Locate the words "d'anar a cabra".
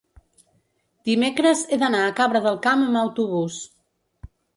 1.83-2.41